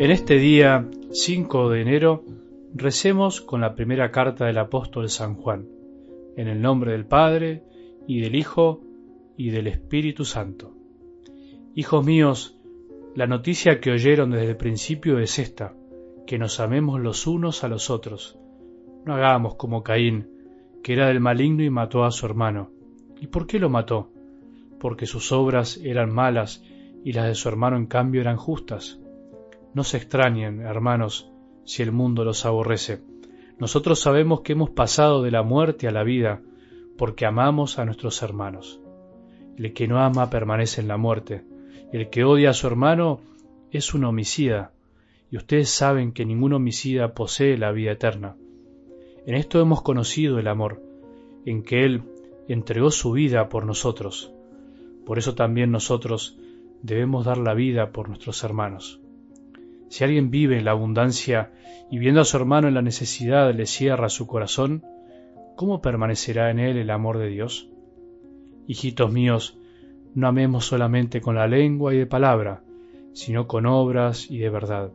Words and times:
En 0.00 0.10
este 0.10 0.38
día 0.38 0.88
5 1.12 1.68
de 1.68 1.82
enero 1.82 2.24
recemos 2.74 3.42
con 3.42 3.60
la 3.60 3.74
primera 3.74 4.10
carta 4.10 4.46
del 4.46 4.56
apóstol 4.56 5.10
San 5.10 5.34
Juan, 5.34 5.68
en 6.38 6.48
el 6.48 6.62
nombre 6.62 6.92
del 6.92 7.04
Padre, 7.04 7.64
y 8.06 8.22
del 8.22 8.34
Hijo, 8.34 8.80
y 9.36 9.50
del 9.50 9.66
Espíritu 9.66 10.24
Santo. 10.24 10.72
Hijos 11.74 12.02
míos, 12.02 12.58
la 13.14 13.26
noticia 13.26 13.78
que 13.78 13.90
oyeron 13.90 14.30
desde 14.30 14.48
el 14.48 14.56
principio 14.56 15.18
es 15.18 15.38
esta, 15.38 15.74
que 16.26 16.38
nos 16.38 16.60
amemos 16.60 16.98
los 16.98 17.26
unos 17.26 17.62
a 17.62 17.68
los 17.68 17.90
otros. 17.90 18.38
No 19.04 19.16
hagamos 19.16 19.56
como 19.56 19.82
Caín, 19.82 20.30
que 20.82 20.94
era 20.94 21.08
del 21.08 21.20
maligno 21.20 21.62
y 21.62 21.68
mató 21.68 22.04
a 22.04 22.10
su 22.10 22.24
hermano. 22.24 22.70
¿Y 23.20 23.26
por 23.26 23.46
qué 23.46 23.58
lo 23.58 23.68
mató? 23.68 24.10
Porque 24.78 25.04
sus 25.04 25.30
obras 25.30 25.78
eran 25.84 26.10
malas 26.10 26.64
y 27.04 27.12
las 27.12 27.26
de 27.26 27.34
su 27.34 27.50
hermano 27.50 27.76
en 27.76 27.84
cambio 27.84 28.22
eran 28.22 28.38
justas. 28.38 28.98
No 29.72 29.84
se 29.84 29.98
extrañen, 29.98 30.62
hermanos, 30.62 31.30
si 31.64 31.82
el 31.82 31.92
mundo 31.92 32.24
los 32.24 32.44
aborrece. 32.44 33.02
Nosotros 33.58 34.00
sabemos 34.00 34.40
que 34.40 34.54
hemos 34.54 34.70
pasado 34.70 35.22
de 35.22 35.30
la 35.30 35.42
muerte 35.42 35.86
a 35.86 35.92
la 35.92 36.02
vida, 36.02 36.40
porque 36.96 37.26
amamos 37.26 37.78
a 37.78 37.84
nuestros 37.84 38.22
hermanos. 38.22 38.80
El 39.56 39.72
que 39.72 39.86
no 39.86 40.00
ama 40.00 40.30
permanece 40.30 40.80
en 40.80 40.88
la 40.88 40.96
muerte, 40.96 41.44
el 41.92 42.10
que 42.10 42.24
odia 42.24 42.50
a 42.50 42.54
su 42.54 42.66
hermano 42.66 43.20
es 43.70 43.94
un 43.94 44.04
homicida, 44.04 44.72
y 45.30 45.36
ustedes 45.36 45.70
saben 45.70 46.12
que 46.12 46.24
ningún 46.24 46.52
homicida 46.52 47.14
posee 47.14 47.56
la 47.56 47.70
vida 47.70 47.92
eterna. 47.92 48.36
En 49.26 49.34
esto 49.34 49.60
hemos 49.60 49.82
conocido 49.82 50.38
el 50.38 50.48
amor, 50.48 50.82
en 51.46 51.62
que 51.62 51.84
Él 51.84 52.02
entregó 52.48 52.90
su 52.90 53.12
vida 53.12 53.48
por 53.48 53.66
nosotros. 53.66 54.32
Por 55.06 55.18
eso 55.18 55.34
también 55.34 55.70
nosotros 55.70 56.36
debemos 56.82 57.24
dar 57.24 57.38
la 57.38 57.54
vida 57.54 57.92
por 57.92 58.08
nuestros 58.08 58.42
hermanos. 58.42 58.99
Si 59.90 60.04
alguien 60.04 60.30
vive 60.30 60.56
en 60.56 60.64
la 60.64 60.70
abundancia 60.70 61.50
y 61.90 61.98
viendo 61.98 62.20
a 62.20 62.24
su 62.24 62.36
hermano 62.36 62.68
en 62.68 62.74
la 62.74 62.80
necesidad 62.80 63.52
le 63.52 63.66
cierra 63.66 64.08
su 64.08 64.28
corazón, 64.28 64.84
¿cómo 65.56 65.82
permanecerá 65.82 66.52
en 66.52 66.60
él 66.60 66.76
el 66.76 66.90
amor 66.90 67.18
de 67.18 67.26
Dios? 67.26 67.68
Hijitos 68.68 69.12
míos, 69.12 69.58
no 70.14 70.28
amemos 70.28 70.64
solamente 70.64 71.20
con 71.20 71.34
la 71.34 71.48
lengua 71.48 71.92
y 71.92 71.98
de 71.98 72.06
palabra, 72.06 72.62
sino 73.14 73.48
con 73.48 73.66
obras 73.66 74.30
y 74.30 74.38
de 74.38 74.48
verdad. 74.48 74.92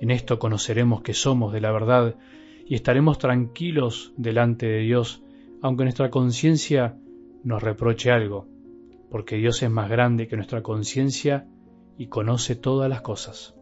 En 0.00 0.10
esto 0.10 0.40
conoceremos 0.40 1.02
que 1.02 1.14
somos 1.14 1.52
de 1.52 1.60
la 1.60 1.70
verdad 1.70 2.16
y 2.66 2.74
estaremos 2.74 3.18
tranquilos 3.18 4.12
delante 4.16 4.66
de 4.66 4.80
Dios, 4.80 5.22
aunque 5.62 5.84
nuestra 5.84 6.10
conciencia 6.10 6.98
nos 7.44 7.62
reproche 7.62 8.10
algo, 8.10 8.48
porque 9.08 9.36
Dios 9.36 9.62
es 9.62 9.70
más 9.70 9.88
grande 9.88 10.26
que 10.26 10.34
nuestra 10.34 10.64
conciencia 10.64 11.46
y 11.96 12.08
conoce 12.08 12.56
todas 12.56 12.90
las 12.90 13.02
cosas. 13.02 13.54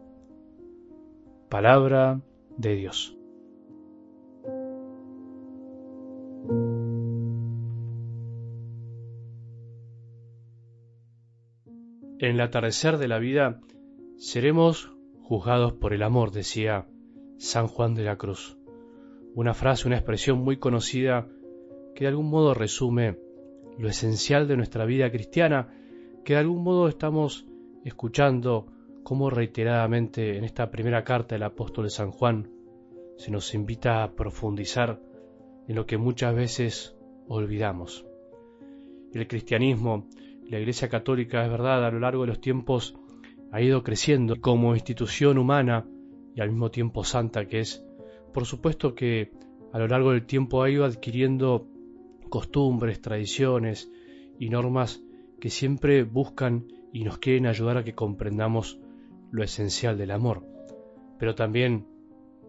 Palabra 1.49 2.19
de 2.57 2.75
Dios. 2.75 3.17
En 12.19 12.31
el 12.31 12.41
atardecer 12.41 12.97
de 12.97 13.07
la 13.07 13.19
vida 13.19 13.61
seremos 14.17 14.91
juzgados 15.21 15.71
por 15.71 15.93
el 15.93 16.03
amor, 16.03 16.31
decía 16.31 16.85
San 17.37 17.67
Juan 17.67 17.95
de 17.95 18.03
la 18.03 18.17
Cruz. 18.17 18.57
Una 19.33 19.53
frase, 19.53 19.87
una 19.87 19.95
expresión 19.95 20.39
muy 20.39 20.57
conocida 20.57 21.29
que 21.95 22.03
de 22.03 22.09
algún 22.09 22.29
modo 22.29 22.55
resume 22.55 23.19
lo 23.77 23.87
esencial 23.87 24.49
de 24.49 24.57
nuestra 24.57 24.83
vida 24.83 25.09
cristiana, 25.11 25.69
que 26.25 26.33
de 26.33 26.39
algún 26.39 26.61
modo 26.61 26.89
estamos 26.89 27.47
escuchando 27.85 28.67
como 29.07 29.29
reiteradamente 29.29 30.37
en 30.37 30.43
esta 30.43 30.69
primera 30.69 31.05
carta 31.05 31.35
del 31.35 31.43
apóstol 31.43 31.89
San 31.89 32.11
Juan 32.11 32.51
se 33.15 33.31
nos 33.31 33.53
invita 33.53 34.03
a 34.03 34.11
profundizar 34.11 34.99
en 35.65 35.75
lo 35.77 35.85
que 35.85 35.97
muchas 35.97 36.35
veces 36.35 36.97
olvidamos. 37.29 38.05
El 39.13 39.25
cristianismo, 39.29 40.09
la 40.49 40.59
Iglesia 40.59 40.89
Católica, 40.89 41.45
es 41.45 41.49
verdad, 41.49 41.85
a 41.85 41.89
lo 41.89 42.01
largo 42.01 42.23
de 42.23 42.27
los 42.27 42.41
tiempos 42.41 42.99
ha 43.53 43.61
ido 43.61 43.81
creciendo 43.81 44.41
como 44.41 44.75
institución 44.75 45.37
humana 45.37 45.85
y 46.35 46.41
al 46.41 46.49
mismo 46.49 46.69
tiempo 46.69 47.05
santa 47.05 47.47
que 47.47 47.61
es. 47.61 47.85
Por 48.33 48.43
supuesto 48.45 48.93
que 48.93 49.31
a 49.71 49.79
lo 49.79 49.87
largo 49.87 50.11
del 50.11 50.25
tiempo 50.25 50.63
ha 50.63 50.69
ido 50.69 50.83
adquiriendo 50.83 51.65
costumbres, 52.27 52.99
tradiciones 52.99 53.89
y 54.37 54.49
normas 54.49 55.01
que 55.39 55.49
siempre 55.49 56.03
buscan 56.03 56.67
y 56.91 57.05
nos 57.05 57.19
quieren 57.19 57.45
ayudar 57.45 57.77
a 57.77 57.85
que 57.85 57.95
comprendamos 57.95 58.81
lo 59.31 59.43
esencial 59.43 59.97
del 59.97 60.11
amor. 60.11 60.43
Pero 61.19 61.35
también 61.35 61.87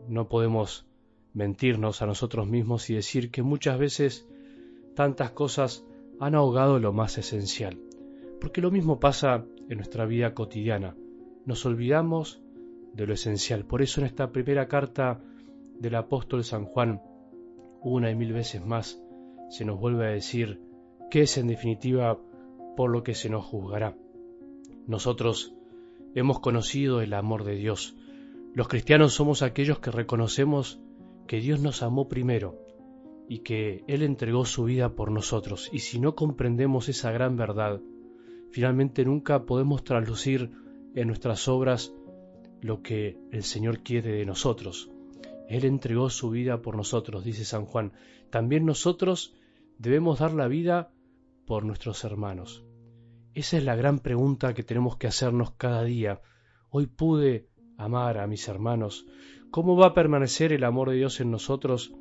no 0.09 0.29
podemos 0.29 0.87
mentirnos 1.35 2.03
a 2.03 2.07
nosotros 2.07 2.47
mismos 2.47 2.91
y 2.91 2.95
decir 2.95 3.31
que 3.31 3.43
muchas 3.43 3.79
veces 3.79 4.29
tantas 4.95 5.31
cosas 5.31 5.85
han 6.21 6.35
ahogado 6.35 6.79
lo 6.79 6.93
más 6.93 7.19
esencial. 7.19 7.79
Porque 8.41 8.61
lo 8.61 8.71
mismo 8.71 8.99
pasa 8.99 9.45
en 9.69 9.77
nuestra 9.77 10.07
vida 10.07 10.35
cotidiana. 10.35 10.97
Nos 11.45 11.65
olvidamos 11.67 12.43
de 12.95 13.07
lo 13.07 13.15
esencial. 13.15 13.65
Por 13.65 13.83
eso 13.83 14.01
en 14.01 14.07
esta 14.07 14.33
primera 14.33 14.69
carta 14.69 15.21
del 15.79 15.95
apóstol 15.95 16.45
San 16.45 16.65
Juan, 16.65 17.01
una 17.83 18.11
y 18.11 18.15
mil 18.15 18.33
veces 18.33 18.65
más, 18.65 19.01
se 19.51 19.65
nos 19.65 19.79
vuelve 19.79 20.07
a 20.07 20.11
decir 20.11 20.61
qué 21.11 21.23
es 21.23 21.39
en 21.39 21.47
definitiva 21.47 22.19
por 22.77 22.91
lo 22.91 23.03
que 23.03 23.15
se 23.15 23.31
nos 23.31 23.45
juzgará. 23.45 23.97
Nosotros 24.87 25.55
hemos 26.15 26.41
conocido 26.41 27.01
el 27.01 27.15
amor 27.15 27.45
de 27.45 27.57
Dios. 27.57 27.97
Los 28.55 28.69
cristianos 28.69 29.15
somos 29.15 29.43
aquellos 29.43 29.79
que 29.79 29.91
reconocemos 29.91 30.81
que 31.27 31.41
Dios 31.41 31.61
nos 31.61 31.83
amó 31.83 32.09
primero 32.09 32.59
y 33.29 33.41
que 33.41 33.85
Él 33.87 34.03
entregó 34.03 34.45
su 34.45 34.65
vida 34.65 34.95
por 34.95 35.11
nosotros. 35.11 35.69
Y 35.73 35.81
si 35.81 36.01
no 36.01 36.15
comprendemos 36.15 36.89
esa 36.89 37.13
gran 37.13 37.37
verdad, 37.37 37.81
finalmente 38.51 39.05
nunca 39.05 39.45
podemos 39.45 39.85
traslucir 39.85 40.51
en 40.95 41.07
nuestras 41.07 41.47
obras 41.49 41.93
lo 42.61 42.83
que 42.83 43.19
el 43.31 43.43
Señor 43.43 43.81
quiere 43.81 44.13
de 44.13 44.27
nosotros. 44.27 44.91
Él 45.49 45.65
entregó 45.65 46.11
su 46.11 46.31
vida 46.31 46.61
por 46.63 46.77
nosotros, 46.77 47.25
dice 47.25 47.45
San 47.45 47.65
Juan. 47.65 47.93
También 48.31 48.67
nosotros 48.67 49.35
debemos 49.79 50.19
dar 50.19 50.35
la 50.35 50.49
vida 50.49 50.91
por 51.47 51.65
nuestros 51.65 52.05
hermanos. 52.05 52.65
Esa 53.35 53.59
es 53.59 53.65
la 53.65 53.77
gran 53.77 54.01
pregunta 54.01 54.55
que 54.55 54.63
tenemos 54.63 54.97
que 54.97 55.07
hacernos 55.07 55.53
cada 55.53 55.85
día. 55.85 56.21
Hoy 56.71 56.87
pude 56.87 57.49
amar 57.77 58.19
a 58.19 58.27
mis 58.27 58.49
hermanos. 58.49 59.07
¿Cómo 59.51 59.77
va 59.77 59.89
a 59.89 59.95
permanecer 59.95 60.53
el 60.53 60.65
amor 60.65 60.91
de 60.91 60.97
Dios 60.97 61.21
en 61.21 61.31
nosotros 61.31 61.95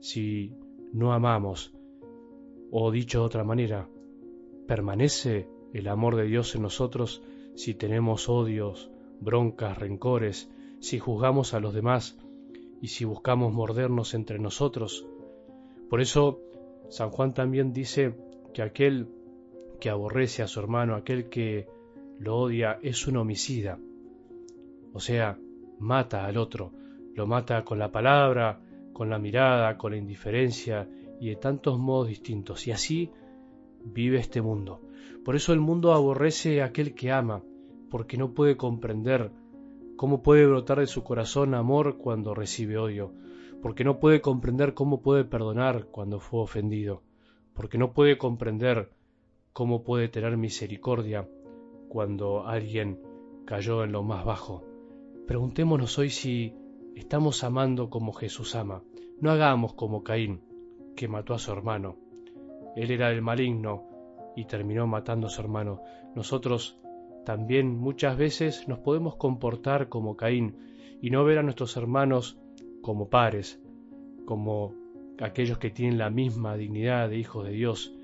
si 0.00 0.54
no 0.92 1.12
amamos? 1.12 1.72
O 2.70 2.90
dicho 2.90 3.20
de 3.20 3.24
otra 3.26 3.44
manera, 3.44 3.88
¿permanece 4.66 5.48
el 5.72 5.88
amor 5.88 6.16
de 6.16 6.24
Dios 6.24 6.54
en 6.54 6.62
nosotros 6.62 7.22
si 7.54 7.74
tenemos 7.74 8.28
odios, 8.28 8.90
broncas, 9.20 9.78
rencores, 9.78 10.50
si 10.80 10.98
juzgamos 10.98 11.54
a 11.54 11.60
los 11.60 11.74
demás 11.74 12.18
y 12.80 12.88
si 12.88 13.04
buscamos 13.04 13.52
mordernos 13.52 14.14
entre 14.14 14.38
nosotros? 14.38 15.06
Por 15.88 16.00
eso 16.00 16.40
San 16.88 17.10
Juan 17.10 17.34
también 17.34 17.72
dice 17.72 18.16
que 18.52 18.62
aquel 18.62 19.21
que 19.82 19.90
aborrece 19.90 20.44
a 20.44 20.46
su 20.46 20.60
hermano, 20.60 20.94
aquel 20.94 21.28
que 21.28 21.66
lo 22.20 22.36
odia, 22.38 22.78
es 22.82 23.08
un 23.08 23.16
homicida. 23.16 23.80
O 24.92 25.00
sea, 25.00 25.36
mata 25.80 26.24
al 26.24 26.36
otro, 26.36 26.70
lo 27.16 27.26
mata 27.26 27.64
con 27.64 27.80
la 27.80 27.90
palabra, 27.90 28.60
con 28.92 29.10
la 29.10 29.18
mirada, 29.18 29.76
con 29.76 29.90
la 29.90 29.98
indiferencia 29.98 30.88
y 31.18 31.30
de 31.30 31.34
tantos 31.34 31.80
modos 31.80 32.06
distintos. 32.06 32.68
Y 32.68 32.70
así 32.70 33.10
vive 33.84 34.18
este 34.18 34.40
mundo. 34.40 34.82
Por 35.24 35.34
eso 35.34 35.52
el 35.52 35.58
mundo 35.58 35.92
aborrece 35.92 36.62
a 36.62 36.66
aquel 36.66 36.94
que 36.94 37.10
ama, 37.10 37.42
porque 37.90 38.16
no 38.16 38.34
puede 38.34 38.56
comprender 38.56 39.32
cómo 39.96 40.22
puede 40.22 40.46
brotar 40.46 40.78
de 40.78 40.86
su 40.86 41.02
corazón 41.02 41.54
amor 41.54 41.98
cuando 41.98 42.36
recibe 42.36 42.78
odio, 42.78 43.14
porque 43.60 43.82
no 43.82 43.98
puede 43.98 44.20
comprender 44.20 44.74
cómo 44.74 45.02
puede 45.02 45.24
perdonar 45.24 45.86
cuando 45.86 46.20
fue 46.20 46.38
ofendido, 46.38 47.02
porque 47.52 47.78
no 47.78 47.92
puede 47.92 48.16
comprender 48.16 48.92
¿Cómo 49.52 49.82
puede 49.82 50.08
tener 50.08 50.38
misericordia 50.38 51.28
cuando 51.90 52.46
alguien 52.46 52.98
cayó 53.44 53.84
en 53.84 53.92
lo 53.92 54.02
más 54.02 54.24
bajo? 54.24 54.64
Preguntémonos 55.26 55.98
hoy 55.98 56.08
si 56.08 56.54
estamos 56.96 57.44
amando 57.44 57.90
como 57.90 58.14
Jesús 58.14 58.54
ama. 58.54 58.82
No 59.20 59.30
hagamos 59.30 59.74
como 59.74 60.02
Caín, 60.02 60.40
que 60.96 61.06
mató 61.06 61.34
a 61.34 61.38
su 61.38 61.52
hermano. 61.52 61.98
Él 62.76 62.92
era 62.92 63.10
el 63.10 63.20
maligno 63.20 63.84
y 64.36 64.46
terminó 64.46 64.86
matando 64.86 65.26
a 65.26 65.30
su 65.30 65.42
hermano. 65.42 65.82
Nosotros 66.14 66.80
también 67.26 67.76
muchas 67.76 68.16
veces 68.16 68.66
nos 68.68 68.78
podemos 68.78 69.16
comportar 69.16 69.90
como 69.90 70.16
Caín 70.16 70.56
y 71.02 71.10
no 71.10 71.24
ver 71.24 71.36
a 71.36 71.42
nuestros 71.42 71.76
hermanos 71.76 72.40
como 72.80 73.10
pares, 73.10 73.62
como 74.24 74.72
aquellos 75.20 75.58
que 75.58 75.68
tienen 75.68 75.98
la 75.98 76.08
misma 76.08 76.56
dignidad 76.56 77.10
de 77.10 77.18
hijos 77.18 77.44
de 77.44 77.52
Dios 77.52 77.94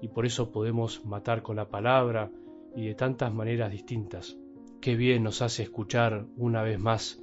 y 0.00 0.08
por 0.08 0.26
eso 0.26 0.50
podemos 0.50 1.04
matar 1.04 1.42
con 1.42 1.56
la 1.56 1.68
palabra 1.68 2.30
y 2.74 2.86
de 2.86 2.94
tantas 2.94 3.32
maneras 3.32 3.70
distintas. 3.70 4.36
Qué 4.80 4.96
bien 4.96 5.22
nos 5.22 5.42
hace 5.42 5.62
escuchar 5.62 6.26
una 6.36 6.62
vez 6.62 6.78
más 6.78 7.22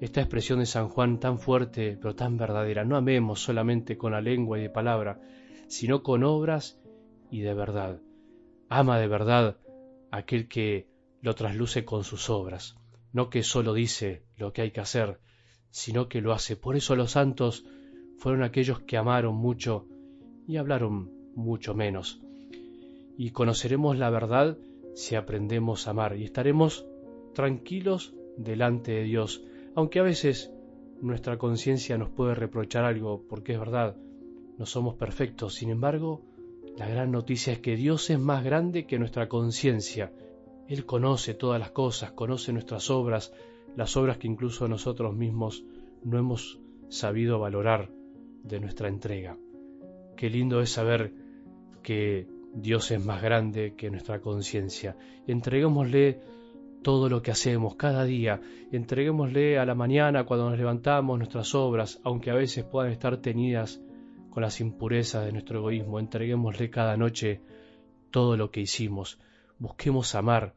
esta 0.00 0.20
expresión 0.20 0.60
de 0.60 0.66
San 0.66 0.88
Juan 0.88 1.18
tan 1.18 1.38
fuerte 1.38 1.98
pero 2.00 2.14
tan 2.14 2.36
verdadera. 2.36 2.84
No 2.84 2.96
amemos 2.96 3.42
solamente 3.42 3.96
con 3.96 4.12
la 4.12 4.20
lengua 4.20 4.58
y 4.58 4.62
de 4.62 4.70
palabra, 4.70 5.20
sino 5.66 6.02
con 6.02 6.22
obras 6.22 6.80
y 7.30 7.40
de 7.40 7.54
verdad. 7.54 8.00
Ama 8.68 8.98
de 8.98 9.08
verdad 9.08 9.56
aquel 10.10 10.48
que 10.48 10.88
lo 11.20 11.34
trasluce 11.34 11.84
con 11.84 12.04
sus 12.04 12.30
obras, 12.30 12.76
no 13.12 13.28
que 13.28 13.42
solo 13.42 13.74
dice 13.74 14.22
lo 14.36 14.52
que 14.52 14.62
hay 14.62 14.70
que 14.70 14.80
hacer, 14.80 15.20
sino 15.70 16.08
que 16.08 16.20
lo 16.20 16.32
hace. 16.32 16.56
Por 16.56 16.76
eso 16.76 16.94
los 16.94 17.12
santos 17.12 17.64
fueron 18.18 18.42
aquellos 18.42 18.80
que 18.80 18.96
amaron 18.96 19.34
mucho 19.34 19.86
y 20.46 20.58
hablaron 20.58 21.17
mucho 21.38 21.74
menos. 21.74 22.20
Y 23.16 23.30
conoceremos 23.30 23.96
la 23.96 24.10
verdad 24.10 24.58
si 24.94 25.14
aprendemos 25.14 25.86
a 25.86 25.90
amar 25.90 26.16
y 26.16 26.24
estaremos 26.24 26.84
tranquilos 27.32 28.14
delante 28.36 28.92
de 28.92 29.04
Dios, 29.04 29.44
aunque 29.74 30.00
a 30.00 30.02
veces 30.02 30.52
nuestra 31.00 31.38
conciencia 31.38 31.96
nos 31.96 32.10
puede 32.10 32.34
reprochar 32.34 32.84
algo, 32.84 33.22
porque 33.28 33.52
es 33.52 33.58
verdad, 33.60 33.96
no 34.58 34.66
somos 34.66 34.96
perfectos. 34.96 35.54
Sin 35.54 35.70
embargo, 35.70 36.22
la 36.76 36.88
gran 36.88 37.12
noticia 37.12 37.52
es 37.52 37.60
que 37.60 37.76
Dios 37.76 38.10
es 38.10 38.18
más 38.18 38.42
grande 38.42 38.86
que 38.86 38.98
nuestra 38.98 39.28
conciencia. 39.28 40.12
Él 40.66 40.84
conoce 40.84 41.34
todas 41.34 41.60
las 41.60 41.70
cosas, 41.70 42.10
conoce 42.12 42.52
nuestras 42.52 42.90
obras, 42.90 43.32
las 43.76 43.96
obras 43.96 44.18
que 44.18 44.26
incluso 44.26 44.66
nosotros 44.66 45.14
mismos 45.14 45.64
no 46.02 46.18
hemos 46.18 46.58
sabido 46.88 47.38
valorar 47.38 47.90
de 48.42 48.58
nuestra 48.58 48.88
entrega. 48.88 49.36
Qué 50.16 50.30
lindo 50.30 50.60
es 50.60 50.70
saber 50.70 51.12
que 51.88 52.26
Dios 52.52 52.90
es 52.90 53.02
más 53.02 53.22
grande 53.22 53.72
que 53.74 53.90
nuestra 53.90 54.20
conciencia. 54.20 54.94
Entreguémosle 55.26 56.20
todo 56.82 57.08
lo 57.08 57.22
que 57.22 57.30
hacemos 57.30 57.76
cada 57.76 58.04
día, 58.04 58.42
entreguémosle 58.70 59.58
a 59.58 59.64
la 59.64 59.74
mañana 59.74 60.24
cuando 60.24 60.50
nos 60.50 60.58
levantamos 60.58 61.16
nuestras 61.16 61.54
obras, 61.54 61.98
aunque 62.04 62.30
a 62.30 62.34
veces 62.34 62.66
puedan 62.66 62.92
estar 62.92 63.16
tenidas 63.22 63.80
con 64.28 64.42
las 64.42 64.60
impurezas 64.60 65.24
de 65.24 65.32
nuestro 65.32 65.60
egoísmo, 65.60 65.98
entreguémosle 65.98 66.68
cada 66.68 66.98
noche 66.98 67.40
todo 68.10 68.36
lo 68.36 68.50
que 68.50 68.60
hicimos. 68.60 69.18
Busquemos 69.58 70.14
amar 70.14 70.52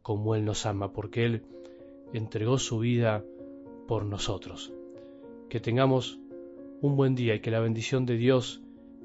como 0.00 0.36
Él 0.36 0.44
nos 0.44 0.64
ama, 0.64 0.92
porque 0.92 1.24
Él 1.24 1.42
entregó 2.12 2.56
su 2.56 2.78
vida 2.78 3.24
por 3.88 4.04
nosotros. 4.04 4.72
Que 5.48 5.58
tengamos 5.58 6.20
un 6.80 6.94
buen 6.94 7.16
día 7.16 7.34
y 7.34 7.40
que 7.40 7.50
la 7.50 7.58
bendición 7.58 8.06
de 8.06 8.16
Dios, 8.16 8.62